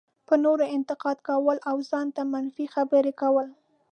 په 0.27 0.33
نورو 0.43 0.65
انتقاد 0.77 1.17
کول 1.29 1.57
او 1.69 1.75
ځان 1.89 2.07
ته 2.15 2.21
منفي 2.33 2.65
خبرې 2.75 3.13
کول. 3.21 3.47